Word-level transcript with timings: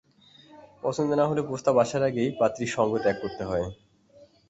পছন্দ 0.83 1.11
না 1.19 1.25
হলে 1.29 1.41
প্রস্তাব 1.49 1.75
আসার 1.83 2.03
আগেই 2.09 2.29
পাত্রীর 2.39 2.73
সঙ্গ 2.75 2.91
ত্যাগ 3.03 3.17
করতে 3.23 3.43
হয়। 3.45 3.65